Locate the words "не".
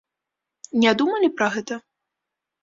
0.83-0.93